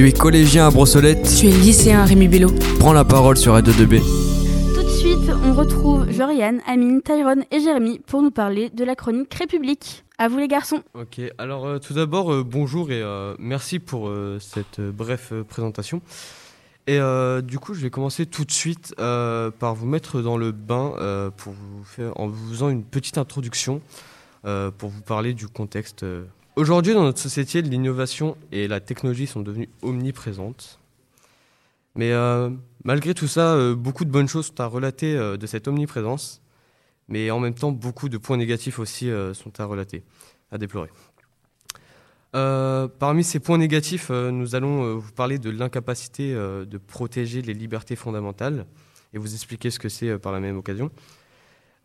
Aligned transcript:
Tu 0.00 0.08
es 0.08 0.12
collégien 0.12 0.66
à 0.66 0.70
Brossolette. 0.70 1.28
Tu 1.38 1.48
es 1.48 1.50
lycéen 1.50 2.00
à 2.00 2.04
Rémi 2.06 2.26
Bello. 2.26 2.50
Prends 2.78 2.94
la 2.94 3.04
parole 3.04 3.36
sur 3.36 3.54
A2B. 3.54 4.00
Tout 4.74 4.82
de 4.82 4.88
suite, 4.88 5.30
on 5.44 5.52
retrouve 5.52 6.10
Joriane, 6.10 6.62
Amine, 6.66 7.02
Tyrone 7.02 7.44
et 7.50 7.60
Jérémy 7.60 7.98
pour 8.06 8.22
nous 8.22 8.30
parler 8.30 8.70
de 8.70 8.82
la 8.82 8.94
chronique 8.94 9.34
République. 9.34 10.06
À 10.16 10.28
vous 10.28 10.38
les 10.38 10.48
garçons. 10.48 10.82
Ok, 10.94 11.20
alors 11.36 11.66
euh, 11.66 11.78
tout 11.78 11.92
d'abord, 11.92 12.32
euh, 12.32 12.42
bonjour 12.42 12.90
et 12.90 13.02
euh, 13.02 13.34
merci 13.38 13.78
pour 13.78 14.08
euh, 14.08 14.38
cette 14.40 14.78
euh, 14.78 14.90
brève 14.90 15.20
euh, 15.32 15.44
présentation. 15.44 16.00
Et 16.86 16.98
euh, 16.98 17.42
du 17.42 17.58
coup, 17.58 17.74
je 17.74 17.82
vais 17.82 17.90
commencer 17.90 18.24
tout 18.24 18.46
de 18.46 18.52
suite 18.52 18.94
euh, 19.00 19.50
par 19.50 19.74
vous 19.74 19.84
mettre 19.84 20.22
dans 20.22 20.38
le 20.38 20.50
bain 20.50 20.94
euh, 20.96 21.28
pour 21.28 21.52
vous 21.52 21.84
faire, 21.84 22.18
en 22.18 22.26
vous 22.26 22.52
faisant 22.52 22.70
une 22.70 22.84
petite 22.84 23.18
introduction 23.18 23.82
euh, 24.46 24.70
pour 24.70 24.88
vous 24.88 25.02
parler 25.02 25.34
du 25.34 25.46
contexte. 25.46 26.06
Aujourd'hui, 26.60 26.92
dans 26.92 27.04
notre 27.04 27.20
société, 27.20 27.62
l'innovation 27.62 28.36
et 28.52 28.68
la 28.68 28.80
technologie 28.80 29.26
sont 29.26 29.40
devenues 29.40 29.70
omniprésentes. 29.80 30.78
Mais 31.94 32.12
euh, 32.12 32.50
malgré 32.84 33.14
tout 33.14 33.28
ça, 33.28 33.54
euh, 33.54 33.74
beaucoup 33.74 34.04
de 34.04 34.10
bonnes 34.10 34.28
choses 34.28 34.48
sont 34.48 34.60
à 34.60 34.66
relater 34.66 35.16
euh, 35.16 35.38
de 35.38 35.46
cette 35.46 35.68
omniprésence. 35.68 36.42
Mais 37.08 37.30
en 37.30 37.40
même 37.40 37.54
temps, 37.54 37.72
beaucoup 37.72 38.10
de 38.10 38.18
points 38.18 38.36
négatifs 38.36 38.78
aussi 38.78 39.10
sont 39.32 39.58
à 39.58 39.64
relater, 39.64 40.02
à 40.52 40.58
déplorer. 40.58 40.90
Parmi 42.32 43.24
ces 43.24 43.40
points 43.40 43.56
négatifs, 43.56 44.10
nous 44.10 44.54
allons 44.54 44.98
vous 44.98 45.12
parler 45.12 45.38
de 45.38 45.48
l'incapacité 45.48 46.34
de 46.34 46.78
protéger 46.78 47.40
les 47.40 47.54
libertés 47.54 47.96
fondamentales 47.96 48.66
et 49.14 49.18
vous 49.18 49.32
expliquer 49.32 49.70
ce 49.70 49.78
que 49.78 49.88
c'est 49.88 50.18
par 50.18 50.30
la 50.30 50.40
même 50.40 50.58
occasion. 50.58 50.90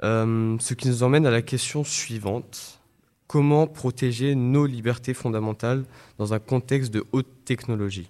Ce 0.02 0.74
qui 0.74 0.90
nous 0.90 1.02
emmène 1.02 1.26
à 1.26 1.32
la 1.32 1.42
question 1.42 1.86
suivante. 1.86 2.82
Comment 3.28 3.66
protéger 3.68 4.36
nos 4.36 4.66
libertés 4.66 5.14
fondamentales 5.14 5.84
dans 6.18 6.34
un 6.34 6.40
contexte 6.40 6.94
de 6.94 7.04
haute 7.12 7.28
technologie 7.44 8.10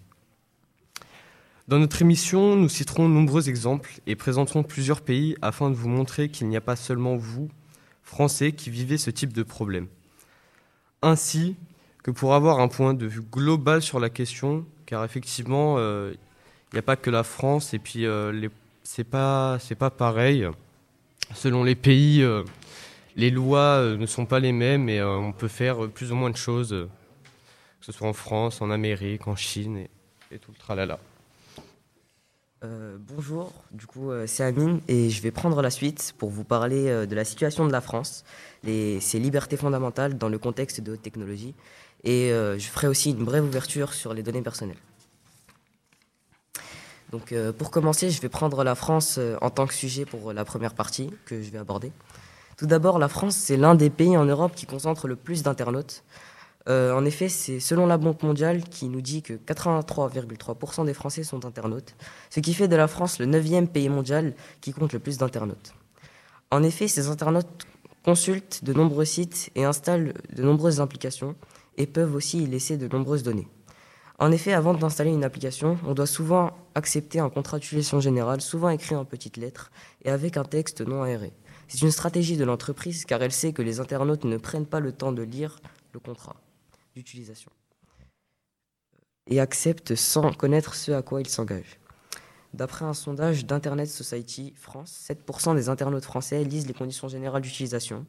Dans 1.69 1.79
notre 1.79 2.01
émission, 2.01 2.55
nous 2.57 2.67
citerons 2.69 3.07
nombreux 3.07 3.47
exemples 3.47 3.91
et 4.07 4.15
présenterons 4.15 4.63
plusieurs 4.63 5.01
pays 5.01 5.35
afin 5.41 5.69
de 5.69 5.75
vous 5.75 5.87
montrer 5.89 6.29
qu'il 6.29 6.47
n'y 6.49 6.57
a 6.57 6.61
pas 6.61 6.75
seulement 6.75 7.15
vous, 7.15 7.49
Français, 8.03 8.51
qui 8.51 8.69
vivez 8.69 8.97
ce 8.97 9.09
type 9.09 9.31
de 9.33 9.43
problème. 9.43 9.87
Ainsi, 11.01 11.55
que 12.03 12.11
pour 12.11 12.33
avoir 12.35 12.59
un 12.59 12.67
point 12.67 12.93
de 12.93 13.05
vue 13.05 13.21
global 13.23 13.81
sur 13.81 13.99
la 13.99 14.09
question, 14.09 14.65
car 14.85 15.03
effectivement, 15.05 15.79
il 15.79 16.17
n'y 16.73 16.79
a 16.79 16.83
pas 16.83 16.97
que 16.97 17.09
la 17.09 17.23
France, 17.23 17.73
et 17.73 17.79
puis 17.79 18.05
euh, 18.05 18.31
les- 18.31 18.49
c'est 18.83 19.03
pas 19.05 19.57
c'est 19.59 19.75
pas 19.75 19.89
pareil. 19.89 20.45
Selon 21.33 21.63
les 21.63 21.73
pays, 21.73 22.21
euh, 22.21 22.43
les 23.15 23.31
lois 23.31 23.79
euh, 23.79 23.97
ne 23.97 24.05
sont 24.05 24.25
pas 24.25 24.39
les 24.39 24.51
mêmes, 24.51 24.89
et 24.89 24.99
euh, 24.99 25.17
on 25.17 25.31
peut 25.31 25.47
faire 25.47 25.85
euh, 25.85 25.87
plus 25.87 26.11
ou 26.11 26.15
moins 26.15 26.29
de 26.29 26.37
choses, 26.37 26.69
que 27.79 27.85
ce 27.85 27.91
soit 27.91 28.07
en 28.07 28.13
France, 28.13 28.61
en 28.61 28.69
Amérique, 28.69 29.27
en 29.27 29.35
Chine, 29.35 29.85
et, 30.31 30.39
tout 30.39 30.51
le 30.51 30.57
tralala. 30.57 30.99
Bonjour, 32.97 33.53
du 33.71 33.85
coup 33.85 34.09
c'est 34.25 34.43
Amine 34.43 34.81
et 34.87 35.11
je 35.11 35.21
vais 35.21 35.29
prendre 35.29 35.61
la 35.61 35.69
suite 35.69 36.15
pour 36.17 36.31
vous 36.31 36.43
parler 36.43 37.05
de 37.05 37.15
la 37.15 37.23
situation 37.23 37.67
de 37.67 37.71
la 37.71 37.79
France, 37.79 38.25
les, 38.63 38.99
ses 39.01 39.19
libertés 39.19 39.55
fondamentales 39.55 40.17
dans 40.17 40.29
le 40.29 40.39
contexte 40.39 40.81
de 40.81 40.93
haute 40.93 41.03
technologie 41.03 41.53
et 42.03 42.29
je 42.31 42.67
ferai 42.67 42.87
aussi 42.87 43.11
une 43.11 43.23
brève 43.23 43.43
ouverture 43.43 43.93
sur 43.93 44.15
les 44.15 44.23
données 44.23 44.41
personnelles. 44.41 44.79
Donc 47.11 47.35
pour 47.59 47.69
commencer, 47.69 48.09
je 48.09 48.19
vais 48.19 48.29
prendre 48.29 48.63
la 48.63 48.73
France 48.73 49.19
en 49.41 49.51
tant 49.51 49.67
que 49.67 49.75
sujet 49.75 50.05
pour 50.05 50.33
la 50.33 50.43
première 50.43 50.73
partie 50.73 51.11
que 51.25 51.43
je 51.43 51.51
vais 51.51 51.59
aborder. 51.59 51.91
Tout 52.57 52.65
d'abord, 52.65 52.99
la 52.99 53.07
France 53.07 53.35
c'est 53.35 53.57
l'un 53.57 53.75
des 53.75 53.89
pays 53.89 54.15
en 54.17 54.25
Europe 54.25 54.53
qui 54.55 54.65
concentre 54.65 55.07
le 55.07 55.15
plus 55.15 55.43
d'internautes. 55.43 56.03
Euh, 56.67 56.93
en 56.93 57.05
effet, 57.05 57.29
c'est 57.29 57.59
selon 57.59 57.85
la 57.85 57.97
Banque 57.97 58.23
mondiale 58.23 58.63
qui 58.63 58.87
nous 58.87 59.01
dit 59.01 59.21
que 59.21 59.33
83,3% 59.33 60.85
des 60.85 60.95
Français 60.95 61.23
sont 61.23 61.45
internautes, 61.45 61.95
ce 62.29 62.39
qui 62.39 62.53
fait 62.53 62.67
de 62.67 62.75
la 62.75 62.87
France 62.87 63.19
le 63.19 63.25
neuvième 63.25 63.67
pays 63.67 63.89
mondial 63.89 64.33
qui 64.61 64.73
compte 64.73 64.93
le 64.93 64.99
plus 64.99 65.17
d'internautes. 65.17 65.73
En 66.49 66.63
effet, 66.63 66.87
ces 66.87 67.07
internautes 67.07 67.65
consultent 68.03 68.63
de 68.63 68.73
nombreux 68.73 69.05
sites 69.05 69.51
et 69.55 69.63
installent 69.63 70.13
de 70.35 70.43
nombreuses 70.43 70.79
applications 70.79 71.35
et 71.77 71.85
peuvent 71.87 72.15
aussi 72.15 72.43
y 72.43 72.47
laisser 72.47 72.77
de 72.77 72.87
nombreuses 72.87 73.23
données. 73.23 73.47
En 74.17 74.31
effet, 74.31 74.53
avant 74.53 74.73
d'installer 74.73 75.11
une 75.11 75.25
application, 75.25 75.77
on 75.85 75.93
doit 75.93 76.05
souvent 76.05 76.51
accepter 76.73 77.19
un 77.19 77.29
contrat 77.29 77.59
d'utilisation 77.59 77.99
générale, 77.99 78.39
souvent 78.41 78.69
écrit 78.69 78.95
en 78.95 79.03
petites 79.03 79.37
lettres 79.37 79.71
et 80.03 80.09
avec 80.09 80.37
un 80.37 80.45
texte 80.45 80.81
non 80.81 81.03
aéré. 81.03 81.33
C'est 81.67 81.81
une 81.81 81.91
stratégie 81.91 82.37
de 82.37 82.43
l'entreprise 82.43 83.05
car 83.05 83.21
elle 83.21 83.31
sait 83.31 83.53
que 83.53 83.61
les 83.61 83.79
internautes 83.79 84.23
ne 84.23 84.37
prennent 84.37 84.67
pas 84.67 84.79
le 84.79 84.91
temps 84.91 85.11
de 85.11 85.23
lire 85.23 85.59
le 85.93 85.99
contrat 85.99 86.35
d'utilisation 86.95 87.51
et 89.27 89.39
acceptent 89.39 89.95
sans 89.95 90.31
connaître 90.33 90.75
ce 90.75 90.91
à 90.91 91.01
quoi 91.01 91.21
ils 91.21 91.29
s'engagent. 91.29 91.79
D'après 92.53 92.85
un 92.85 92.93
sondage 92.93 93.45
d'Internet 93.45 93.89
Society 93.89 94.53
France, 94.55 95.09
7% 95.09 95.55
des 95.55 95.67
internautes 95.67 96.05
français 96.05 96.43
lisent 96.43 96.67
les 96.67 96.73
conditions 96.73 97.07
générales 97.07 97.41
d'utilisation. 97.41 98.05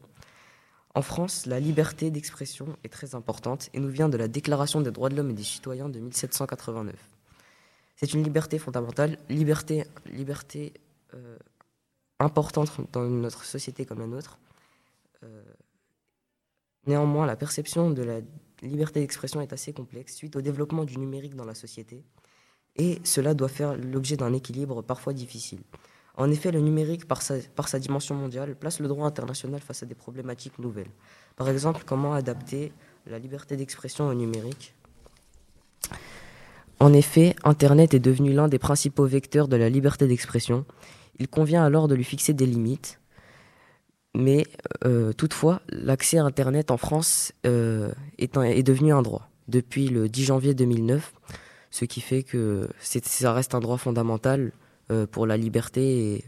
En 0.95 1.03
France, 1.03 1.47
la 1.47 1.59
liberté 1.59 2.11
d'expression 2.11 2.77
est 2.84 2.89
très 2.93 3.15
importante 3.15 3.71
et 3.75 3.81
nous 3.81 3.89
vient 3.89 4.09
de 4.09 4.16
la 4.16 4.28
Déclaration 4.28 4.81
des 4.81 4.91
droits 4.91 5.09
de 5.09 5.16
l'homme 5.16 5.31
et 5.31 5.34
des 5.34 5.43
citoyens 5.43 5.89
de 5.89 5.99
1789. 5.99 6.95
C'est 7.97 8.12
une 8.12 8.22
liberté 8.22 8.59
fondamentale, 8.59 9.19
liberté, 9.28 9.84
liberté 10.06 10.75
euh, 11.15 11.37
importante 12.19 12.72
dans 12.93 13.03
notre 13.03 13.44
société 13.44 13.84
comme 13.84 13.99
la 14.00 14.06
nôtre. 14.06 14.38
Euh, 15.22 15.43
néanmoins, 16.87 17.27
la 17.27 17.37
perception 17.37 17.91
de 17.91 18.03
la 18.03 18.21
liberté 18.62 19.00
d'expression 19.00 19.41
est 19.41 19.53
assez 19.53 19.72
complexe 19.72 20.15
suite 20.15 20.37
au 20.37 20.41
développement 20.41 20.84
du 20.84 20.99
numérique 20.99 21.34
dans 21.34 21.44
la 21.44 21.54
société 21.54 22.04
et 22.77 23.00
cela 23.04 23.34
doit 23.34 23.49
faire 23.49 23.77
l'objet 23.77 24.16
d'un 24.16 24.32
équilibre 24.32 24.82
parfois 24.82 25.12
difficile. 25.12 25.60
En 26.19 26.31
effet, 26.31 26.50
le 26.50 26.60
numérique, 26.60 27.06
par 27.06 27.21
sa, 27.21 27.34
par 27.54 27.69
sa 27.69 27.78
dimension 27.78 28.15
mondiale, 28.15 28.54
place 28.56 28.81
le 28.81 28.88
droit 28.88 29.06
international 29.06 29.60
face 29.60 29.83
à 29.83 29.87
des 29.87 29.94
problématiques 29.94 30.59
nouvelles. 30.59 30.91
Par 31.37 31.48
exemple, 31.48 31.83
comment 31.84 32.15
adapter 32.15 32.72
la 33.06 33.19
liberté 33.19 33.56
d'expression 33.56 34.09
au 34.09 34.15
numérique? 34.15 34.75
En 36.81 36.93
effet, 36.93 37.37
Internet 37.44 37.94
est 37.94 37.98
devenu 37.98 38.33
l'un 38.33 38.48
des 38.48 38.59
principaux 38.59 39.06
vecteurs 39.06 39.48
de 39.48 39.56
la 39.56 39.69
liberté 39.69 40.06
d'expression. 40.06 40.65
Il 41.19 41.28
convient 41.28 41.65
alors 41.65 41.88
de 41.88 41.94
lui 41.94 42.04
fixer 42.04 42.34
des 42.34 42.47
limites. 42.47 43.00
Mais 44.15 44.47
euh, 44.84 45.12
toutefois, 45.12 45.60
l'accès 45.69 46.16
à 46.16 46.25
Internet 46.25 46.71
en 46.71 46.78
France 46.78 47.32
euh, 47.44 47.93
est, 48.19 48.62
devenu 48.62 48.93
un 48.93 49.03
droit 49.03 49.28
depuis 49.49 49.88
le 49.88 50.09
10 50.09 50.25
janvier 50.25 50.54
2009 50.54 51.12
ce 51.71 51.84
qui 51.84 52.00
fait 52.00 52.22
que 52.22 52.71
ça 52.81 53.34
reste 53.34 53.54
un 53.54 53.60
droit 53.60 53.77
fondamental 53.77 54.53
euh, 54.91 55.06
pour 55.06 55.27
la 55.27 55.37
liberté 55.37 56.25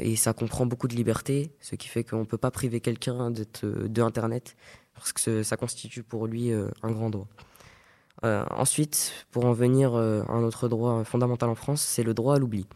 et, 0.00 0.16
ça 0.16 0.32
comprend 0.32 0.66
beaucoup 0.66 0.88
de 0.88 0.94
liberté, 0.94 1.52
ce 1.60 1.74
qui 1.74 1.88
fait 1.88 2.04
qu'on 2.04 2.20
ne 2.20 2.24
peut 2.24 2.38
pas 2.38 2.50
priver 2.50 2.80
quelqu'un 2.80 3.30
d'être, 3.30 3.64
euh, 3.64 3.88
de 3.88 4.02
Internet 4.02 4.56
parce 4.94 5.12
que 5.12 5.42
ça 5.42 5.56
constitue 5.56 6.02
pour 6.02 6.26
lui 6.26 6.52
un 6.52 6.90
grand 6.90 7.10
droit. 7.10 7.26
Euh, 8.24 8.44
ensuite, 8.50 9.12
pour 9.30 9.46
en 9.46 9.52
venir 9.52 9.94
euh, 9.94 10.22
à 10.28 10.32
un 10.32 10.42
autre 10.42 10.68
droit 10.68 11.04
fondamental 11.04 11.48
en 11.48 11.54
France, 11.54 11.80
c'est 11.82 12.02
le 12.02 12.12
droit 12.12 12.36
à 12.36 12.38
l'oubli. 12.38 12.66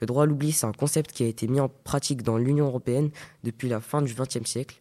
Le 0.00 0.06
droit 0.06 0.22
à 0.22 0.26
l'oubli, 0.26 0.52
c'est 0.52 0.66
un 0.66 0.72
concept 0.72 1.12
qui 1.12 1.24
a 1.24 1.26
été 1.26 1.46
mis 1.46 1.60
en 1.60 1.68
pratique 1.68 2.22
dans 2.22 2.38
l'Union 2.38 2.66
européenne 2.66 3.10
depuis 3.42 3.68
la 3.68 3.80
fin 3.80 4.00
du 4.00 4.14
XXe 4.14 4.48
siècle. 4.48 4.80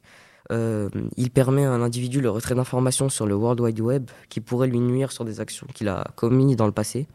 Euh, 0.51 0.89
il 1.17 1.29
permet 1.29 1.66
à 1.66 1.72
un 1.72 1.81
individu 1.81 2.22
le 2.22 2.29
retrait 2.29 2.56
d'informations 2.56 3.09
sur 3.09 3.25
le 3.25 3.35
World 3.35 3.59
Wide 3.61 3.79
Web 3.79 4.11
qui 4.29 4.41
pourraient 4.41 4.67
lui 4.67 4.79
nuire 4.79 5.11
sur 5.11 5.25
des 5.25 5.39
actions 5.39 5.67
qu'il 5.73 5.88
a 5.88 6.06
commises 6.16 6.55
dans 6.55 6.66
le 6.67 6.73
passé. 6.73 7.07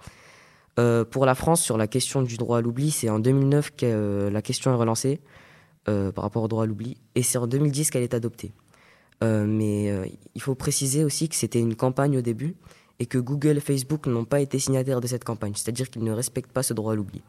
Pour 1.10 1.26
la 1.26 1.34
France, 1.34 1.60
sur 1.60 1.76
la 1.76 1.88
question 1.88 2.22
du 2.22 2.36
droit 2.36 2.58
à 2.58 2.60
l'oubli, 2.60 2.92
c'est 2.92 3.10
en 3.10 3.18
2009 3.18 3.74
que 3.74 4.28
la 4.32 4.42
question 4.42 4.70
est 4.70 4.76
relancée 4.76 5.20
par 5.86 6.22
rapport 6.22 6.44
au 6.44 6.46
droit 6.46 6.62
à 6.62 6.66
l'oubli, 6.66 6.96
et 7.16 7.24
c'est 7.24 7.36
en 7.36 7.48
2010 7.48 7.90
qu'elle 7.90 8.04
est 8.04 8.14
adoptée. 8.14 8.52
Mais 9.20 9.92
il 10.36 10.40
faut 10.40 10.54
préciser 10.54 11.02
aussi 11.02 11.28
que 11.28 11.34
c'était 11.34 11.58
une 11.58 11.74
campagne 11.74 12.16
au 12.16 12.20
début 12.20 12.54
et 13.00 13.06
que 13.06 13.18
Google 13.18 13.58
et 13.58 13.60
Facebook 13.60 14.06
n'ont 14.06 14.24
pas 14.24 14.40
été 14.40 14.58
signataires 14.58 15.00
de 15.00 15.06
cette 15.06 15.24
campagne, 15.24 15.52
c'est-à-dire 15.54 15.90
qu'ils 15.90 16.04
ne 16.04 16.12
respectent 16.12 16.52
pas 16.52 16.62
ce 16.62 16.74
droit 16.74 16.92
à 16.92 16.96
l'oubli. 16.96 17.22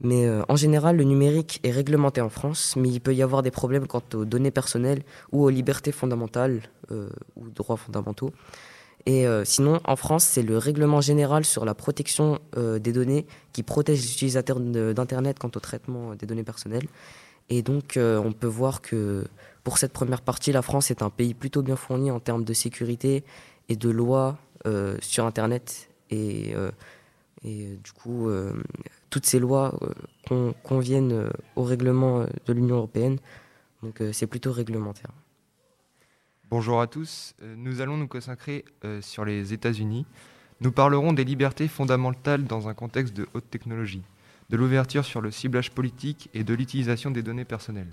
Mais 0.00 0.26
euh, 0.26 0.42
en 0.48 0.56
général, 0.56 0.96
le 0.96 1.04
numérique 1.04 1.60
est 1.64 1.72
réglementé 1.72 2.20
en 2.20 2.28
France, 2.28 2.74
mais 2.76 2.88
il 2.88 3.00
peut 3.00 3.14
y 3.14 3.22
avoir 3.22 3.42
des 3.42 3.50
problèmes 3.50 3.86
quant 3.86 4.02
aux 4.14 4.24
données 4.24 4.52
personnelles 4.52 5.02
ou 5.32 5.42
aux 5.42 5.50
libertés 5.50 5.92
fondamentales 5.92 6.62
euh, 6.92 7.10
ou 7.36 7.48
droits 7.48 7.76
fondamentaux. 7.76 8.30
Et 9.06 9.26
euh, 9.26 9.44
sinon, 9.44 9.80
en 9.84 9.96
France, 9.96 10.24
c'est 10.24 10.42
le 10.42 10.58
règlement 10.58 11.00
général 11.00 11.44
sur 11.44 11.64
la 11.64 11.74
protection 11.74 12.38
des 12.56 12.92
données 12.92 13.26
qui 13.52 13.62
protège 13.62 14.00
les 14.00 14.12
utilisateurs 14.12 14.60
d'Internet 14.60 15.38
quant 15.38 15.50
au 15.54 15.60
traitement 15.60 16.14
des 16.14 16.26
données 16.26 16.44
personnelles. 16.44 16.86
Et 17.48 17.62
donc, 17.62 17.98
on 17.98 18.32
peut 18.32 18.46
voir 18.46 18.82
que 18.82 19.24
pour 19.64 19.78
cette 19.78 19.92
première 19.92 20.20
partie, 20.20 20.52
la 20.52 20.62
France 20.62 20.90
est 20.90 21.02
un 21.02 21.10
pays 21.10 21.32
plutôt 21.32 21.62
bien 21.62 21.76
fourni 21.76 22.10
en 22.10 22.20
termes 22.20 22.44
de 22.44 22.52
sécurité 22.52 23.24
et 23.70 23.76
de 23.76 23.88
lois 23.88 24.38
sur 25.00 25.24
Internet. 25.26 25.88
Et, 26.10 26.54
euh, 26.54 26.70
euh, 27.44 27.76
du 27.76 27.92
coup, 27.92 28.28
euh, 28.28 28.52
toutes 29.10 29.26
ces 29.26 29.38
lois 29.38 29.78
euh, 29.82 29.92
con- 30.26 30.54
conviennent 30.62 31.12
euh, 31.12 31.30
au 31.54 31.62
règlement 31.62 32.20
euh, 32.20 32.26
de 32.46 32.52
l'Union 32.52 32.76
européenne. 32.76 33.18
Donc, 33.82 34.00
euh, 34.00 34.12
c'est 34.12 34.26
plutôt 34.26 34.52
réglementaire. 34.52 35.10
Bonjour 36.50 36.80
à 36.80 36.86
tous, 36.86 37.34
Euh, 37.42 37.54
nous 37.56 37.80
allons 37.80 37.96
nous 37.96 38.08
consacrer 38.08 38.64
euh, 38.84 39.02
sur 39.02 39.24
les 39.24 39.52
États-Unis. 39.52 40.06
Nous 40.60 40.72
parlerons 40.72 41.12
des 41.12 41.24
libertés 41.24 41.68
fondamentales 41.68 42.44
dans 42.44 42.68
un 42.68 42.74
contexte 42.74 43.14
de 43.14 43.28
haute 43.34 43.48
technologie, 43.50 44.02
de 44.50 44.56
l'ouverture 44.56 45.04
sur 45.04 45.20
le 45.20 45.30
ciblage 45.30 45.70
politique 45.70 46.30
et 46.34 46.42
de 46.42 46.54
l'utilisation 46.54 47.10
des 47.12 47.22
données 47.22 47.44
personnelles. 47.44 47.92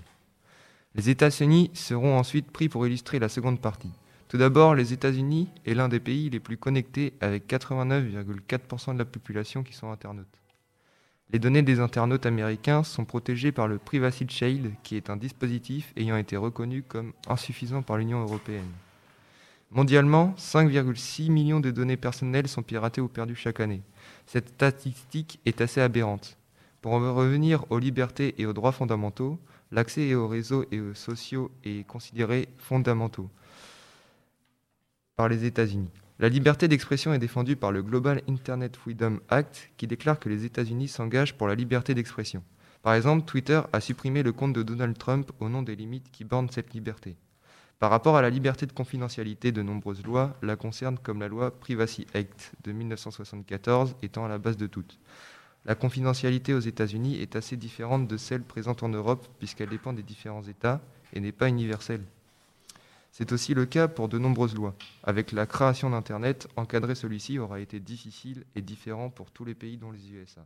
Les 0.94 1.10
États-Unis 1.10 1.70
seront 1.74 2.18
ensuite 2.18 2.50
pris 2.50 2.68
pour 2.68 2.86
illustrer 2.86 3.18
la 3.20 3.28
seconde 3.28 3.60
partie. 3.60 3.92
Tout 4.28 4.38
d'abord, 4.38 4.74
les 4.74 4.92
États-Unis 4.92 5.48
est 5.66 5.74
l'un 5.74 5.88
des 5.88 6.00
pays 6.00 6.30
les 6.30 6.40
plus 6.40 6.56
connectés 6.56 7.12
avec 7.20 7.46
89,4% 7.48 8.94
de 8.94 8.98
la 8.98 9.04
population 9.04 9.62
qui 9.62 9.72
sont 9.72 9.92
internautes. 9.92 10.26
Les 11.30 11.38
données 11.38 11.62
des 11.62 11.78
internautes 11.78 12.26
américains 12.26 12.82
sont 12.82 13.04
protégées 13.04 13.52
par 13.52 13.68
le 13.68 13.78
Privacy 13.78 14.26
Shield, 14.28 14.72
qui 14.82 14.96
est 14.96 15.10
un 15.10 15.16
dispositif 15.16 15.92
ayant 15.96 16.16
été 16.16 16.36
reconnu 16.36 16.82
comme 16.82 17.12
insuffisant 17.28 17.82
par 17.82 17.98
l'Union 17.98 18.20
européenne. 18.20 18.70
Mondialement, 19.70 20.34
5,6 20.38 21.30
millions 21.30 21.60
de 21.60 21.70
données 21.70 21.96
personnelles 21.96 22.48
sont 22.48 22.62
piratées 22.62 23.00
ou 23.00 23.08
perdues 23.08 23.36
chaque 23.36 23.60
année. 23.60 23.82
Cette 24.26 24.50
statistique 24.50 25.40
est 25.46 25.60
assez 25.60 25.80
aberrante. 25.80 26.36
Pour 26.82 26.94
en 26.94 27.14
revenir 27.14 27.64
aux 27.70 27.78
libertés 27.78 28.34
et 28.38 28.46
aux 28.46 28.52
droits 28.52 28.72
fondamentaux, 28.72 29.38
l'accès 29.70 30.14
aux 30.14 30.28
réseaux 30.28 30.64
et 30.72 30.80
aux 30.80 30.94
sociaux 30.94 31.50
est 31.64 31.86
considéré 31.86 32.48
fondamentaux 32.58 33.30
par 35.16 35.28
les 35.28 35.46
États-Unis. 35.46 35.90
La 36.18 36.28
liberté 36.28 36.68
d'expression 36.68 37.12
est 37.12 37.18
défendue 37.18 37.56
par 37.56 37.72
le 37.72 37.82
Global 37.82 38.22
Internet 38.28 38.76
Freedom 38.76 39.18
Act 39.28 39.70
qui 39.76 39.86
déclare 39.86 40.18
que 40.18 40.28
les 40.28 40.44
États-Unis 40.44 40.88
s'engagent 40.88 41.34
pour 41.34 41.48
la 41.48 41.54
liberté 41.54 41.94
d'expression. 41.94 42.42
Par 42.82 42.94
exemple, 42.94 43.24
Twitter 43.24 43.60
a 43.72 43.80
supprimé 43.80 44.22
le 44.22 44.32
compte 44.32 44.52
de 44.52 44.62
Donald 44.62 44.96
Trump 44.96 45.32
au 45.40 45.48
nom 45.48 45.62
des 45.62 45.74
limites 45.74 46.10
qui 46.12 46.24
bornent 46.24 46.50
cette 46.50 46.72
liberté. 46.72 47.16
Par 47.78 47.90
rapport 47.90 48.16
à 48.16 48.22
la 48.22 48.30
liberté 48.30 48.64
de 48.66 48.72
confidentialité, 48.72 49.52
de 49.52 49.62
nombreuses 49.62 50.04
lois 50.04 50.36
la 50.42 50.56
concernent 50.56 50.98
comme 51.02 51.20
la 51.20 51.28
loi 51.28 51.50
Privacy 51.50 52.06
Act 52.14 52.52
de 52.64 52.72
1974 52.72 53.96
étant 54.02 54.24
à 54.24 54.28
la 54.28 54.38
base 54.38 54.56
de 54.56 54.66
toutes. 54.66 54.98
La 55.64 55.74
confidentialité 55.74 56.54
aux 56.54 56.60
États-Unis 56.60 57.20
est 57.20 57.36
assez 57.36 57.56
différente 57.56 58.06
de 58.06 58.16
celle 58.16 58.42
présente 58.42 58.82
en 58.82 58.88
Europe 58.88 59.26
puisqu'elle 59.38 59.68
dépend 59.70 59.92
des 59.92 60.02
différents 60.02 60.44
États 60.44 60.80
et 61.12 61.20
n'est 61.20 61.32
pas 61.32 61.48
universelle. 61.48 62.04
C'est 63.18 63.32
aussi 63.32 63.54
le 63.54 63.64
cas 63.64 63.88
pour 63.88 64.10
de 64.10 64.18
nombreuses 64.18 64.54
lois. 64.54 64.74
Avec 65.02 65.32
la 65.32 65.46
création 65.46 65.88
d'Internet, 65.88 66.48
encadrer 66.54 66.94
celui-ci 66.94 67.38
aura 67.38 67.60
été 67.60 67.80
difficile 67.80 68.44
et 68.54 68.60
différent 68.60 69.08
pour 69.08 69.30
tous 69.30 69.46
les 69.46 69.54
pays 69.54 69.78
dont 69.78 69.90
les 69.90 70.12
USA. 70.12 70.44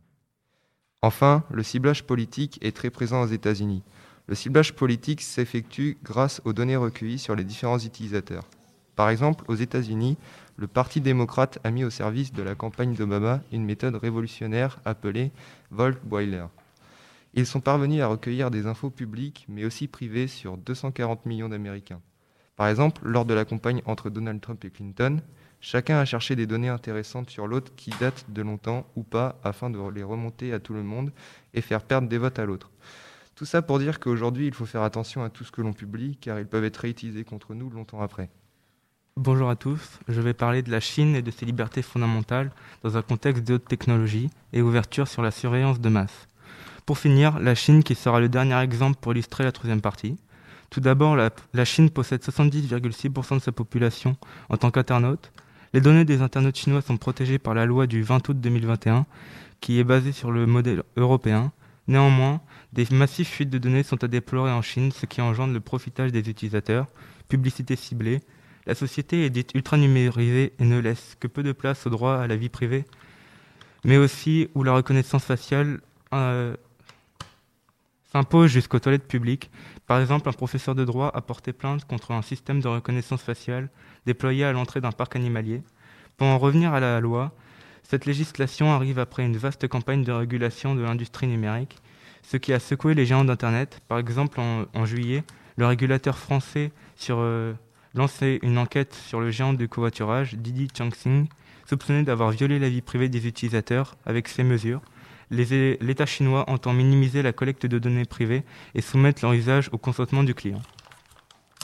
Enfin, 1.01 1.43
le 1.51 1.63
ciblage 1.63 2.05
politique 2.05 2.59
est 2.61 2.73
très 2.73 2.89
présent 2.89 3.23
aux 3.23 3.27
États-Unis. 3.27 3.83
Le 4.27 4.35
ciblage 4.35 4.71
politique 4.71 5.19
s'effectue 5.19 5.97
grâce 6.01 6.41
aux 6.45 6.53
données 6.53 6.77
recueillies 6.77 7.19
sur 7.19 7.35
les 7.35 7.43
différents 7.43 7.77
utilisateurs. 7.77 8.47
Par 8.95 9.09
exemple, 9.09 9.43
aux 9.49 9.55
États-Unis, 9.55 10.15
le 10.55 10.67
Parti 10.67 11.01
démocrate 11.01 11.59
a 11.65 11.71
mis 11.71 11.83
au 11.83 11.89
service 11.89 12.31
de 12.31 12.41
la 12.41 12.55
campagne 12.55 12.95
d'Obama 12.95 13.41
une 13.51 13.65
méthode 13.65 13.95
révolutionnaire 13.95 14.79
appelée 14.85 15.31
Volt 15.71 15.99
Boiler. 16.05 16.45
Ils 17.33 17.45
sont 17.45 17.59
parvenus 17.59 18.01
à 18.01 18.07
recueillir 18.07 18.49
des 18.49 18.65
infos 18.65 18.89
publiques 18.89 19.45
mais 19.49 19.65
aussi 19.65 19.89
privées 19.89 20.27
sur 20.27 20.55
240 20.55 21.25
millions 21.25 21.49
d'Américains. 21.49 21.99
Par 22.61 22.67
exemple, 22.67 23.01
lors 23.03 23.25
de 23.25 23.33
la 23.33 23.43
campagne 23.43 23.81
entre 23.85 24.11
Donald 24.11 24.39
Trump 24.39 24.63
et 24.63 24.69
Clinton, 24.69 25.19
chacun 25.61 25.97
a 25.97 26.05
cherché 26.05 26.35
des 26.35 26.45
données 26.45 26.69
intéressantes 26.69 27.31
sur 27.31 27.47
l'autre 27.47 27.71
qui 27.75 27.89
datent 27.99 28.25
de 28.29 28.43
longtemps 28.43 28.85
ou 28.95 29.01
pas 29.01 29.39
afin 29.43 29.71
de 29.71 29.79
les 29.89 30.03
remonter 30.03 30.53
à 30.53 30.59
tout 30.59 30.75
le 30.75 30.83
monde 30.83 31.11
et 31.55 31.61
faire 31.61 31.81
perdre 31.81 32.07
des 32.07 32.19
votes 32.19 32.37
à 32.37 32.45
l'autre. 32.45 32.69
Tout 33.33 33.45
ça 33.45 33.63
pour 33.63 33.79
dire 33.79 33.99
qu'aujourd'hui, 33.99 34.45
il 34.45 34.53
faut 34.53 34.67
faire 34.67 34.83
attention 34.83 35.23
à 35.23 35.31
tout 35.31 35.43
ce 35.43 35.51
que 35.51 35.63
l'on 35.63 35.73
publie 35.73 36.17
car 36.17 36.39
ils 36.39 36.45
peuvent 36.45 36.63
être 36.63 36.77
réutilisés 36.77 37.23
contre 37.23 37.55
nous 37.55 37.71
longtemps 37.71 38.03
après. 38.03 38.29
Bonjour 39.17 39.49
à 39.49 39.55
tous, 39.55 39.97
je 40.07 40.21
vais 40.21 40.35
parler 40.35 40.61
de 40.61 40.69
la 40.69 40.81
Chine 40.81 41.15
et 41.15 41.23
de 41.23 41.31
ses 41.31 41.47
libertés 41.47 41.81
fondamentales 41.81 42.51
dans 42.83 42.95
un 42.95 43.01
contexte 43.01 43.43
de 43.43 43.55
haute 43.55 43.67
technologie 43.67 44.29
et 44.53 44.61
ouverture 44.61 45.07
sur 45.07 45.23
la 45.23 45.31
surveillance 45.31 45.81
de 45.81 45.89
masse. 45.89 46.27
Pour 46.85 46.99
finir, 46.99 47.39
la 47.39 47.55
Chine 47.55 47.81
qui 47.81 47.95
sera 47.95 48.19
le 48.19 48.29
dernier 48.29 48.59
exemple 48.61 48.99
pour 49.01 49.13
illustrer 49.13 49.45
la 49.45 49.51
troisième 49.51 49.81
partie. 49.81 50.15
Tout 50.71 50.79
d'abord, 50.79 51.17
la, 51.17 51.65
Chine 51.65 51.89
possède 51.89 52.23
70,6% 52.23 53.35
de 53.35 53.39
sa 53.41 53.51
population 53.51 54.15
en 54.47 54.55
tant 54.55 54.71
qu'internaute. 54.71 55.33
Les 55.73 55.81
données 55.81 56.05
des 56.05 56.21
internautes 56.21 56.57
chinois 56.57 56.81
sont 56.81 56.95
protégées 56.95 57.39
par 57.39 57.53
la 57.53 57.65
loi 57.65 57.87
du 57.87 58.03
20 58.03 58.29
août 58.29 58.39
2021, 58.39 59.05
qui 59.59 59.79
est 59.79 59.83
basée 59.83 60.13
sur 60.13 60.31
le 60.31 60.45
modèle 60.45 60.83
européen. 60.95 61.51
Néanmoins, 61.89 62.39
des 62.71 62.87
massifs 62.89 63.29
fuites 63.29 63.49
de 63.49 63.57
données 63.57 63.83
sont 63.83 64.01
à 64.01 64.07
déplorer 64.07 64.51
en 64.51 64.61
Chine, 64.61 64.93
ce 64.93 65.05
qui 65.05 65.19
engendre 65.19 65.53
le 65.53 65.59
profitage 65.59 66.13
des 66.13 66.29
utilisateurs, 66.29 66.87
publicité 67.27 67.75
ciblée. 67.75 68.21
La 68.65 68.73
société 68.73 69.25
est 69.25 69.29
dite 69.29 69.51
ultra 69.53 69.75
numérisée 69.75 70.53
et 70.57 70.63
ne 70.63 70.79
laisse 70.79 71.17
que 71.19 71.27
peu 71.27 71.43
de 71.43 71.51
place 71.51 71.85
au 71.85 71.89
droit 71.89 72.15
à 72.15 72.27
la 72.27 72.37
vie 72.37 72.47
privée, 72.47 72.85
mais 73.83 73.97
aussi 73.97 74.47
où 74.55 74.63
la 74.63 74.71
reconnaissance 74.71 75.25
faciale 75.25 75.81
euh, 76.13 76.55
s'impose 78.11 78.51
jusqu'aux 78.51 78.79
toilettes 78.79 79.07
publiques. 79.07 79.49
Par 79.87 79.99
exemple, 79.99 80.27
un 80.27 80.33
professeur 80.33 80.75
de 80.75 80.83
droit 80.85 81.11
a 81.13 81.21
porté 81.21 81.53
plainte 81.53 81.85
contre 81.85 82.11
un 82.11 82.21
système 82.21 82.59
de 82.59 82.67
reconnaissance 82.67 83.21
faciale 83.21 83.69
déployé 84.05 84.43
à 84.43 84.51
l'entrée 84.51 84.81
d'un 84.81 84.91
parc 84.91 85.15
animalier. 85.15 85.61
Pour 86.17 86.27
en 86.27 86.37
revenir 86.37 86.73
à 86.73 86.79
la 86.79 86.99
loi, 86.99 87.31
cette 87.83 88.05
législation 88.05 88.71
arrive 88.71 88.99
après 88.99 89.25
une 89.25 89.37
vaste 89.37 89.67
campagne 89.67 90.03
de 90.03 90.11
régulation 90.11 90.75
de 90.75 90.81
l'industrie 90.81 91.27
numérique, 91.27 91.77
ce 92.23 92.37
qui 92.37 92.53
a 92.53 92.59
secoué 92.59 92.93
les 92.93 93.05
géants 93.05 93.25
d'Internet. 93.25 93.81
Par 93.87 93.97
exemple, 93.97 94.39
en, 94.39 94.85
juillet, 94.85 95.23
le 95.55 95.65
régulateur 95.65 96.17
français 96.17 96.71
euh, 97.09 97.53
lançait 97.93 98.39
une 98.43 98.57
enquête 98.57 98.93
sur 98.93 99.19
le 99.19 99.31
géant 99.31 99.53
du 99.53 99.67
covoiturage, 99.67 100.35
Didi 100.35 100.67
Chuxing, 100.75 101.27
soupçonné 101.65 102.03
d'avoir 102.03 102.31
violé 102.31 102.59
la 102.59 102.69
vie 102.69 102.81
privée 102.81 103.09
des 103.09 103.27
utilisateurs 103.27 103.95
avec 104.05 104.27
ces 104.27 104.43
mesures 104.43 104.81
l'État 105.31 106.05
chinois 106.05 106.49
entend 106.49 106.73
minimiser 106.73 107.21
la 107.21 107.33
collecte 107.33 107.65
de 107.65 107.79
données 107.79 108.05
privées 108.05 108.43
et 108.75 108.81
soumettre 108.81 109.23
leur 109.23 109.33
usage 109.33 109.69
au 109.71 109.77
consentement 109.77 110.23
du 110.23 110.35
client. 110.35 110.61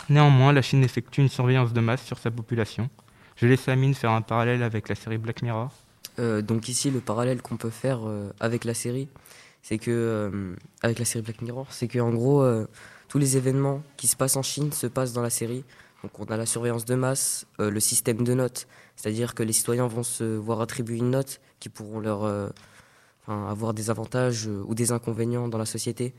Néanmoins, 0.10 0.54
la 0.54 0.62
Chine 0.62 0.84
effectue 0.84 1.22
une 1.22 1.30
surveillance 1.30 1.74
de 1.74 1.81
masse 1.81 2.04
sur 2.04 2.18
sa 2.18 2.31
population. 2.31 2.90
Je 3.36 3.46
laisse 3.46 3.68
Amine 3.68 3.94
faire 3.94 4.12
un 4.12 4.22
parallèle 4.22 4.64
avec 4.64 4.88
la 4.90 4.96
série 4.96 5.18
Black 5.18 5.42
Mirror. 5.42 5.69
Euh, 6.19 6.42
donc 6.42 6.69
ici, 6.69 6.90
le 6.90 7.00
parallèle 7.00 7.42
qu'on 7.42 7.58
peut 7.58 7.69
faire 7.69 8.00
euh, 8.08 8.31
avec 8.40 8.64
la 8.64 8.74
série, 8.74 9.10
c'est 9.62 9.78
que 9.78 9.92
euh, 9.92 10.56
avec 10.81 10.98
la 10.98 11.06
série 11.06 11.24
Black 11.24 11.42
Mirror, 11.42 11.68
c'est 11.69 11.88
que 11.88 12.00
en 12.00 12.12
gros, 12.12 12.46
tous 13.10 13.18
les 13.18 13.38
événements 13.38 13.84
qui 13.98 14.08
se 14.08 14.16
passent 14.16 14.38
en 14.38 14.44
Chine 14.44 14.72
se 14.72 14.88
passent 14.88 15.14
dans 15.14 15.22
la 15.22 15.30
série. 15.30 15.64
Donc 16.04 16.19
on 16.19 16.25
a 16.25 16.38
la 16.38 16.46
surveillance 16.46 16.86
de 16.86 16.96
masse, 16.96 17.46
le 17.60 17.80
système 17.80 18.24
de 18.24 18.34
notes, 18.34 18.68
c'est-à-dire 18.96 19.36
que 19.36 19.44
les 19.44 19.54
citoyens 19.54 19.88
vont 19.88 20.04
se 20.04 20.24
voir 20.24 20.62
attribuer 20.62 20.98
une 20.98 21.10
note 21.10 21.42
qui 21.60 21.69
pourront 21.69 22.00
leur 22.00 22.52
avoir 23.28 23.74
des 23.74 23.90
avantages 23.90 24.48
euh, 24.48 24.64
ou 24.66 24.76
des 24.76 24.92
inconvénients 24.92 25.48
dans 25.48 25.57
la 25.57 25.66
société. 25.66 26.14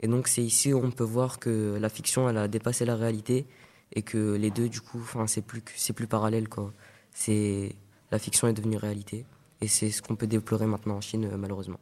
Et 0.00 0.08
donc 0.08 0.28
c'est 0.28 0.42
ici 0.42 0.72
où 0.72 0.78
on 0.82 0.90
peut 0.90 1.04
voir 1.04 1.38
que 1.38 1.78
la 1.80 1.88
fiction 1.88 2.28
elle 2.28 2.38
a 2.38 2.48
dépassé 2.48 2.84
la 2.84 2.96
réalité 2.96 3.46
et 3.94 4.02
que 4.02 4.34
les 4.34 4.50
deux 4.50 4.68
du 4.68 4.80
coup 4.80 5.00
enfin 5.02 5.26
c'est 5.26 5.42
plus 5.42 5.62
c'est 5.76 5.92
plus 5.92 6.06
parallèle 6.06 6.48
quoi. 6.48 6.72
C'est 7.12 7.74
la 8.10 8.18
fiction 8.18 8.48
est 8.48 8.52
devenue 8.52 8.76
réalité 8.76 9.24
et 9.60 9.68
c'est 9.68 9.90
ce 9.90 10.02
qu'on 10.02 10.16
peut 10.16 10.26
déplorer 10.26 10.66
maintenant 10.66 10.96
en 10.96 11.00
Chine 11.00 11.28
euh, 11.32 11.36
malheureusement. 11.36 11.80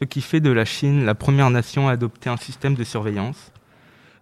Ce 0.00 0.04
qui 0.04 0.22
fait 0.22 0.40
de 0.40 0.50
la 0.50 0.64
Chine 0.64 1.04
la 1.04 1.14
première 1.14 1.50
nation 1.50 1.88
à 1.88 1.92
adopter 1.92 2.30
un 2.30 2.38
système 2.38 2.74
de 2.74 2.84
surveillance 2.84 3.52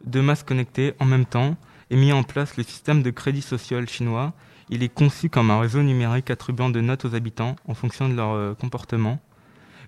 de 0.04 0.20
masse 0.20 0.42
connectées 0.42 0.94
en 1.00 1.04
même 1.04 1.26
temps 1.26 1.56
et 1.90 1.96
mis 1.96 2.12
en 2.12 2.22
place 2.22 2.56
le 2.56 2.62
système 2.62 3.02
de 3.02 3.10
crédit 3.10 3.42
social 3.42 3.88
chinois 3.88 4.32
il 4.70 4.82
est 4.82 4.92
conçu 4.92 5.28
comme 5.28 5.50
un 5.50 5.60
réseau 5.60 5.82
numérique 5.82 6.30
attribuant 6.30 6.70
de 6.70 6.80
notes 6.80 7.04
aux 7.04 7.14
habitants 7.14 7.56
en 7.66 7.74
fonction 7.74 8.08
de 8.08 8.14
leur 8.14 8.32
euh, 8.32 8.54
comportement. 8.54 9.20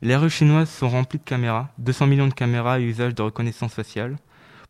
Les 0.03 0.17
rues 0.17 0.31
chinoises 0.31 0.71
sont 0.71 0.89
remplies 0.89 1.19
de 1.19 1.25
caméras, 1.25 1.69
200 1.79 2.07
millions 2.07 2.29
de 2.29 2.35
caméras 2.35 2.75
à 2.75 2.81
usage 2.81 3.15
de 3.15 3.23
reconnaissance 3.23 3.75
faciale. 3.75 4.17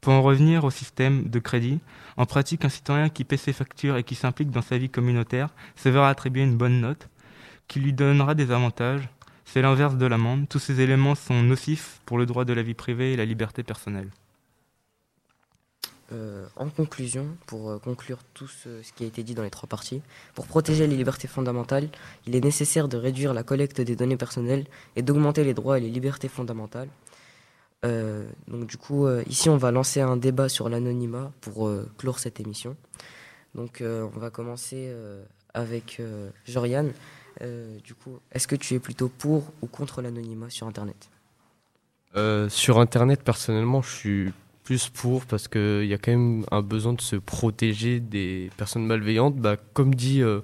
Pour 0.00 0.12
en 0.12 0.22
revenir 0.22 0.64
au 0.64 0.70
système 0.70 1.28
de 1.28 1.38
crédit, 1.38 1.78
en 2.16 2.26
pratique, 2.26 2.64
un 2.64 2.70
citoyen 2.70 3.08
qui 3.10 3.22
paie 3.22 3.36
ses 3.36 3.52
factures 3.52 3.96
et 3.96 4.02
qui 4.02 4.14
s'implique 4.14 4.50
dans 4.50 4.62
sa 4.62 4.78
vie 4.78 4.88
communautaire 4.88 5.50
se 5.76 5.88
verra 5.88 6.08
attribuer 6.08 6.42
une 6.42 6.56
bonne 6.56 6.80
note, 6.80 7.08
qui 7.68 7.80
lui 7.80 7.92
donnera 7.92 8.34
des 8.34 8.50
avantages. 8.50 9.08
C'est 9.44 9.62
l'inverse 9.62 9.96
de 9.96 10.06
l'amende. 10.06 10.48
Tous 10.48 10.58
ces 10.58 10.80
éléments 10.80 11.14
sont 11.14 11.42
nocifs 11.42 12.00
pour 12.06 12.18
le 12.18 12.26
droit 12.26 12.44
de 12.44 12.52
la 12.52 12.62
vie 12.62 12.74
privée 12.74 13.12
et 13.12 13.16
la 13.16 13.24
liberté 13.24 13.62
personnelle. 13.62 14.10
Euh, 16.12 16.44
en 16.56 16.68
conclusion, 16.68 17.36
pour 17.46 17.70
euh, 17.70 17.78
conclure 17.78 18.18
tout 18.34 18.48
ce, 18.48 18.68
qui 18.96 19.04
a 19.04 19.06
été 19.06 19.22
dit 19.22 19.34
dans 19.34 19.44
les 19.44 19.50
trois 19.50 19.68
parties, 19.68 20.02
pour 20.34 20.46
protéger 20.46 20.88
les 20.88 20.96
libertés 20.96 21.28
fondamentales, 21.28 21.88
il 22.26 22.34
est 22.34 22.42
nécessaire 22.42 22.88
de 22.88 22.96
réduire 22.96 23.32
la 23.32 23.44
collecte 23.44 23.80
des 23.80 23.94
données 23.94 24.16
personnelles 24.16 24.66
et 24.96 25.02
d'augmenter 25.02 25.44
les 25.44 25.54
droits 25.54 25.78
et 25.78 25.80
les 25.80 25.88
libertés 25.90 26.28
fondamentales. 26.28 26.88
Euh, 27.84 28.28
donc 28.48 28.66
du 28.66 28.76
coup, 28.76 29.08
ici, 29.28 29.48
on 29.48 29.56
va 29.56 29.70
lancer 29.70 30.00
un 30.00 30.16
débat 30.16 30.48
sur 30.48 30.68
l'anonymat 30.68 31.30
pour 31.40 31.70
clore 31.96 32.18
cette 32.18 32.40
émission. 32.40 32.76
Donc 33.54 33.82
on 33.82 34.18
va 34.18 34.30
commencer 34.30 34.92
avec 35.54 36.02
Joriane. 36.44 36.92
du 37.40 37.94
coup, 37.94 38.18
est-ce 38.32 38.48
que 38.48 38.56
tu 38.56 38.74
es 38.74 38.80
plutôt 38.80 39.08
pour 39.08 39.44
ou 39.62 39.66
contre 39.66 40.02
l'anonymat 40.02 40.50
sur 40.50 40.66
Internet? 40.66 41.08
Sur 42.48 42.80
Internet, 42.80 43.22
personnellement, 43.22 43.80
je 43.80 43.90
suis 43.90 44.32
plus 44.70 44.88
pour 44.88 45.26
parce 45.26 45.48
qu'il 45.48 45.86
y 45.86 45.94
a 45.94 45.98
quand 45.98 46.12
même 46.12 46.44
un 46.50 46.62
besoin 46.62 46.92
de 46.92 47.00
se 47.00 47.16
protéger 47.16 47.98
des 47.98 48.50
personnes 48.56 48.86
malveillantes. 48.86 49.36
Bah, 49.36 49.56
comme 49.72 49.94
dit 49.94 50.22
euh, 50.22 50.40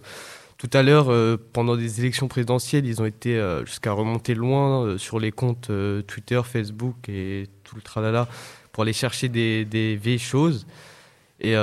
tout 0.58 0.70
à 0.72 0.82
l'heure, 0.82 1.12
pendant 1.52 1.76
des 1.76 2.00
élections 2.00 2.28
présidentielles, 2.28 2.86
ils 2.86 3.02
ont 3.02 3.04
été 3.04 3.38
jusqu'à 3.66 3.92
remonter 3.92 4.34
loin 4.34 4.96
sur 4.96 5.20
les 5.20 5.30
comptes 5.30 5.70
Twitter, 6.06 6.40
Facebook 6.44 6.96
et 7.08 7.46
tout 7.62 7.76
le 7.76 7.82
tralala 7.82 8.26
pour 8.72 8.84
aller 8.84 8.94
chercher 8.94 9.28
des, 9.28 9.66
des 9.66 9.96
vieilles 9.96 10.18
choses. 10.18 10.66
Et 11.40 11.54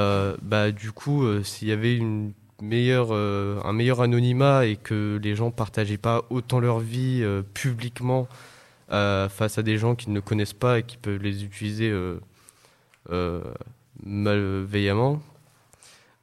bah, 0.44 0.72
du 0.72 0.92
coup, 0.92 1.26
s'il 1.44 1.70
y 1.70 1.72
avait 1.72 1.98
une 1.98 2.34
meilleur, 2.64 3.10
euh, 3.12 3.60
un 3.64 3.74
meilleur 3.74 4.02
anonymat 4.02 4.66
et 4.66 4.78
que 4.78 5.20
les 5.22 5.36
gens 5.36 5.52
partageaient 5.52 5.98
pas 5.98 6.26
autant 6.30 6.60
leur 6.60 6.80
vie 6.80 7.20
euh, 7.22 7.44
publiquement 7.54 8.28
euh, 8.92 9.30
face 9.30 9.58
à 9.58 9.64
des 9.64 9.78
gens 9.78 9.96
qui 9.96 10.10
ne 10.10 10.20
connaissent 10.20 10.54
pas 10.54 10.80
et 10.80 10.84
qui 10.84 10.98
peuvent 10.98 11.22
les 11.22 11.44
utiliser 11.44 11.92
malveillamment, 14.04 15.22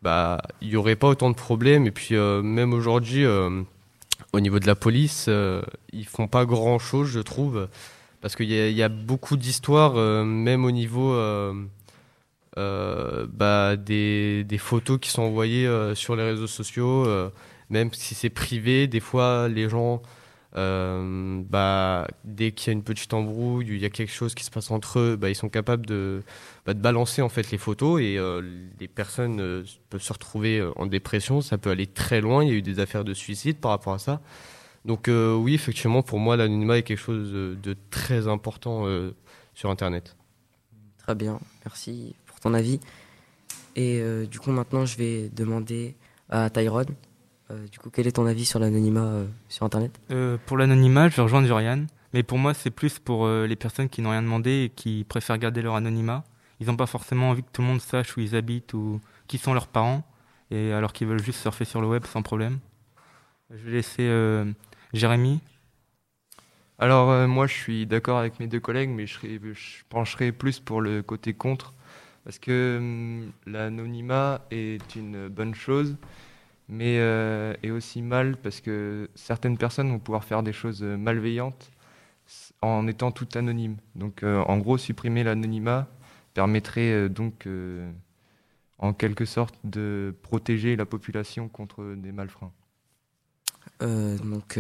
bah 0.03 0.43
il 0.61 0.69
n'y 0.69 0.77
aurait 0.77 0.97
pas 0.97 1.09
autant 1.09 1.31
de 1.31 1.35
problèmes. 1.35 1.87
Et 1.87 1.91
puis 1.91 2.15
même 2.17 2.73
aujourd'hui, 2.73 3.27
au 3.27 4.41
niveau 4.41 4.59
de 4.59 4.67
la 4.67 4.75
police, 4.75 5.29
ils 5.93 6.07
font 6.07 6.27
pas 6.27 6.45
grand 6.47 6.79
chose, 6.79 7.09
je 7.09 7.21
trouve, 7.21 7.69
parce 8.21 8.37
qu'il 8.37 8.51
y, 8.51 8.83
a 8.83 8.89
beaucoup 8.89 9.37
d'histoires, 9.37 9.95
même 10.25 10.65
au 10.65 10.71
niveau 10.71 11.15
euh, 12.59 13.27
bah, 13.33 13.77
des, 13.77 14.45
photos 14.59 14.99
qui 15.01 15.11
sont 15.11 15.23
envoyées 15.23 15.67
euh, 15.67 15.95
sur 15.95 16.17
les 16.17 16.25
réseaux 16.25 16.49
sociaux, 16.49 17.07
euh, 17.07 17.31
même 17.71 17.93
si 17.93 18.15
c'est 18.15 18.31
privé, 18.31 18.89
des 18.89 19.01
fois 19.01 19.49
les 19.49 19.69
gens, 19.69 20.03
bah, 20.55 22.07
dès 22.25 22.53
qu'il 22.53 22.69
y 22.69 22.71
a 22.71 22.73
une 22.73 22.83
petite 22.83 23.13
embrouille, 23.15 23.67
il 23.69 23.79
y 23.79 23.85
a 23.85 23.91
quelque 23.91 24.13
chose 24.13 24.35
qui 24.35 24.45
se 24.45 24.51
passe 24.51 24.71
entre 24.71 24.99
eux, 24.99 25.17
bah, 25.17 25.29
ils 25.29 25.35
sont 25.35 25.49
capables 25.49 25.87
de, 25.87 26.23
bah, 26.67 26.75
de 26.75 26.81
balancer 26.81 27.23
en 27.23 27.29
fait 27.29 27.51
les 27.51 27.59
photos 27.59 28.01
et 28.01 28.19
les 28.81 28.89
personnes 28.89 29.65
peuvent 29.91 30.03
se 30.03 30.13
retrouver 30.13 30.67
en 30.77 30.87
dépression, 30.87 31.41
ça 31.41 31.59
peut 31.59 31.71
aller 31.71 31.87
très 31.87 32.21
loin, 32.21 32.43
il 32.45 32.49
y 32.51 32.53
a 32.53 32.57
eu 32.57 32.63
des 32.63 32.81
affaires 32.81 33.05
de 33.05 33.15
suicide 33.15 33.59
par 33.59 33.71
rapport 33.71 33.95
à 33.95 33.99
ça. 33.99 34.21
Donc 34.85 35.09
oui, 35.09 35.55
effectivement, 35.55 36.03
pour 36.03 36.19
moi, 36.19 36.37
l'anonymat 36.37 36.79
est 36.79 36.83
quelque 36.83 36.99
chose 36.99 37.33
de, 37.33 37.77
très 37.91 38.27
important 38.27 38.87
sur 39.55 39.71
Internet. 39.71 40.17
Très 40.99 41.15
bien, 41.15 41.41
merci 41.65 42.15
ton 42.41 42.55
avis. 42.55 42.81
Et 43.77 44.01
euh, 44.01 44.27
du 44.27 44.41
coup, 44.41 44.51
maintenant, 44.51 44.85
je 44.85 44.97
vais 44.97 45.29
demander 45.29 45.95
à 46.29 46.51
Tyrone, 46.51 46.87
euh, 46.89 47.10
du 47.71 47.79
coup, 47.79 47.91
quel 47.91 48.07
est 48.07 48.13
ton 48.13 48.27
avis 48.27 48.45
sur 48.45 48.59
l'anonymat 48.59 49.05
euh, 49.05 49.27
sur 49.49 49.67
Internet? 49.67 50.01
Pour 50.47 50.57
l'anonymat, 50.57 51.09
je 51.09 51.17
vais 51.17 51.23
rejoindre 51.23 51.47
Jorian. 51.47 51.87
Mais 52.13 52.23
pour 52.23 52.39
moi, 52.39 52.55
c'est 52.55 52.71
plus 52.71 52.99
pour 52.99 53.29
les 53.29 53.57
personnes 53.57 53.89
qui 53.89 54.03
n'ont 54.03 54.11
rien 54.11 54.23
demandé 54.23 54.65
et 54.65 54.69
qui 54.69 55.05
préfèrent 55.09 55.39
garder 55.39 55.63
leur 55.63 55.77
anonymat. 55.77 56.25
Ils 56.59 56.67
n'ont 56.67 56.77
pas 56.77 56.87
forcément 56.87 57.31
envie 57.31 57.43
que 57.43 57.51
tout 57.53 57.63
le 57.63 57.69
monde 57.69 57.81
sache 57.81 58.17
où 58.17 58.21
ils 58.21 58.35
habitent 58.35 58.75
ou 58.75 59.01
qui 59.29 59.39
sont 59.39 59.55
leurs 59.55 59.69
parents, 59.69 60.03
et 60.51 60.73
alors 60.73 60.93
qu'ils 60.93 61.07
veulent 61.07 61.23
juste 61.23 61.41
surfer 61.41 61.65
sur 61.65 61.81
le 61.81 61.87
web 61.87 62.05
sans 62.07 62.23
problème. 62.23 62.59
Je 63.51 63.65
vais 63.65 63.71
laisser 63.71 64.11
Jérémy. 64.93 65.41
Alors 66.81 67.29
moi, 67.29 67.47
je 67.47 67.55
suis 67.55 67.87
d'accord 67.87 68.19
avec 68.19 68.41
mes 68.41 68.49
deux 68.49 68.59
collègues, 68.59 68.91
mais 68.91 69.07
je, 69.07 69.19
je 69.21 69.85
pencherai 69.89 70.33
plus 70.33 70.59
pour 70.59 70.81
le 70.81 71.03
côté 71.03 71.33
contre 71.33 71.75
parce 72.25 72.39
que 72.39 72.77
hum, 72.79 73.33
l'anonymat 73.47 74.43
est 74.51 74.95
une 74.97 75.29
bonne 75.29 75.55
chose, 75.55 75.97
mais 76.71 76.99
euh, 76.99 77.55
est 77.63 77.71
aussi 77.71 78.01
mal 78.01 78.37
parce 78.37 78.61
que 78.61 79.11
certaines 79.15 79.59
personnes 79.59 79.91
vont 79.91 79.99
pouvoir 79.99 80.25
faire 80.25 80.43
des 80.43 80.53
choses 80.53 80.83
malveillantes 80.83 81.71
en 82.63 82.87
étant 82.87 83.11
tout 83.11 83.29
anonymes. 83.35 83.77
Donc 83.97 84.23
euh, 84.23 84.41
en 84.43 84.59
gros, 84.59 84.79
supprimer 84.79 85.25
l'anonymat 85.25 85.89
permettrait 86.33 86.93
euh, 86.93 87.09
donc 87.09 87.49
en 88.79 88.93
quelque 88.93 89.25
sorte 89.25 89.57
de 89.65 90.15
protéger 90.23 90.77
la 90.77 90.87
population 90.87 91.49
contre 91.49 91.95
des 91.97 92.13
malfrats. 92.13 92.53
donc 93.81 94.59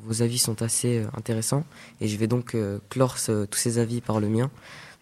vos 0.00 0.22
avis 0.22 0.38
sont 0.38 0.60
assez 0.62 1.06
intéressants 1.16 1.64
et 2.00 2.08
je 2.08 2.16
vais 2.16 2.26
donc 2.26 2.56
clore 2.88 3.16
tous 3.16 3.58
ces 3.58 3.78
avis 3.78 4.00
par 4.00 4.18
le 4.18 4.28
mien. 4.28 4.50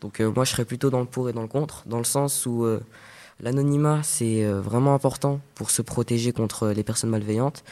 Donc 0.04 0.20
euh, 0.20 0.30
moi, 0.30 0.44
je 0.44 0.50
serais 0.50 0.66
plutôt 0.66 0.90
dans 0.90 1.00
le 1.00 1.06
pour 1.06 1.30
et 1.30 1.32
dans 1.32 1.40
le 1.40 1.48
contre, 1.48 1.84
dans 1.86 1.96
le 1.96 2.04
sens 2.04 2.44
où 2.44 2.64
euh, 2.64 2.78
l'anonymat, 3.44 4.02
c'est 4.02 4.44
euh, 4.44 4.60
vraiment 4.60 4.94
important 4.94 5.40
pour 5.54 5.70
se 5.70 5.82
protéger 5.82 6.32
contre 6.32 6.68
les 6.68 6.82
personnes 6.82 7.10
malveillantes. 7.10 7.62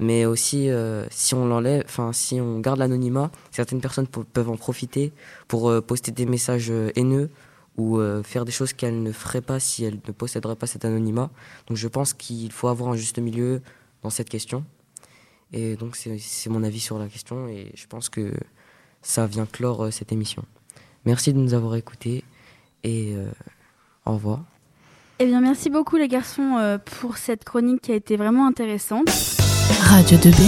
Mais 0.00 0.26
aussi, 0.26 0.70
si 1.10 1.34
on 1.34 1.48
l'enlève, 1.48 1.82
enfin, 1.84 2.12
si 2.12 2.40
on 2.40 2.60
garde 2.60 2.78
l'anonymat, 2.78 3.32
certaines 3.50 3.80
personnes 3.80 4.06
peuvent 4.06 4.48
en 4.48 4.56
profiter 4.56 5.12
pour 5.48 5.72
poster 5.82 6.12
des 6.12 6.24
messages 6.24 6.72
haineux 6.94 7.30
ou 7.76 8.00
faire 8.22 8.44
des 8.44 8.52
choses 8.52 8.72
qu'elles 8.72 9.02
ne 9.02 9.10
feraient 9.10 9.40
pas 9.40 9.58
si 9.58 9.82
elles 9.82 9.98
ne 10.06 10.12
posséderaient 10.12 10.54
pas 10.54 10.68
cet 10.68 10.84
anonymat. 10.84 11.30
Donc 11.66 11.76
je 11.76 11.88
pense 11.88 12.14
qu'il 12.14 12.52
faut 12.52 12.68
avoir 12.68 12.90
un 12.90 12.96
juste 12.96 13.18
milieu 13.18 13.60
dans 14.02 14.10
cette 14.10 14.28
question. 14.28 14.64
Et 15.52 15.74
donc 15.74 15.96
c'est 15.96 16.50
mon 16.50 16.62
avis 16.62 16.78
sur 16.78 17.00
la 17.00 17.08
question 17.08 17.48
et 17.48 17.72
je 17.74 17.88
pense 17.88 18.08
que 18.08 18.32
ça 19.02 19.26
vient 19.26 19.46
clore 19.46 19.92
cette 19.92 20.12
émission. 20.12 20.44
Merci 21.04 21.32
de 21.32 21.38
nous 21.38 21.54
avoir 21.54 21.74
écoutés 21.76 22.24
et 22.84 23.14
euh, 23.14 23.30
au 24.04 24.12
revoir. 24.12 24.44
Eh 25.20 25.26
bien, 25.26 25.40
merci 25.40 25.68
beaucoup 25.68 25.96
les 25.96 26.06
garçons 26.06 26.58
euh, 26.58 26.78
pour 27.00 27.16
cette 27.16 27.42
chronique 27.42 27.82
qui 27.82 27.90
a 27.90 27.96
été 27.96 28.16
vraiment 28.16 28.46
intéressante. 28.46 29.08
Radio 29.80 30.16
2B. 30.16 30.40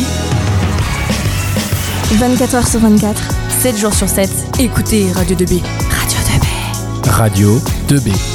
24h 2.15 2.71
sur 2.71 2.79
24, 2.79 3.21
7 3.51 3.77
jours 3.77 3.93
sur 3.93 4.09
7. 4.09 4.31
Écoutez 4.61 5.11
Radio 5.11 5.35
2B. 5.35 5.61
Radio 5.91 6.19
2B. 6.21 7.11
Radio 7.11 7.59
2B. 7.89 8.30